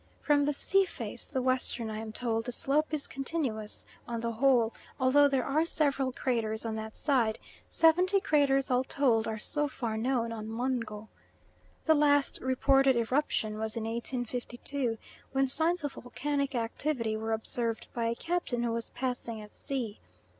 From 0.23 0.45
the 0.45 0.51
sea 0.53 0.83
face, 0.83 1.27
the 1.27 1.43
western, 1.43 1.91
I 1.91 1.99
am 1.99 2.11
told 2.11 2.45
the 2.45 2.51
slope 2.51 2.91
is 2.91 3.05
continuous 3.05 3.85
on 4.07 4.21
the 4.21 4.31
whole, 4.31 4.73
although 4.99 5.27
there 5.27 5.45
are 5.45 5.63
several 5.63 6.11
craters 6.11 6.65
on 6.65 6.75
that 6.77 6.95
side; 6.95 7.37
seventy 7.69 8.19
craters 8.19 8.71
all 8.71 8.83
told 8.83 9.27
are 9.27 9.37
so 9.37 9.67
far 9.67 9.97
known 9.97 10.31
on 10.31 10.47
Mungo. 10.49 11.07
The 11.85 11.93
last 11.93 12.41
reported 12.41 12.95
eruption 12.95 13.59
was 13.59 13.77
in 13.77 13.83
1852, 13.83 14.97
when 15.33 15.45
signs 15.45 15.83
of 15.83 15.93
volcanic 15.93 16.55
activity 16.55 17.15
were 17.15 17.31
observed 17.31 17.85
by 17.93 18.05
a 18.05 18.15
captain 18.15 18.63
who 18.63 18.71
was 18.71 18.89
passing 18.89 19.39
at 19.39 19.53
sea. 19.53 19.99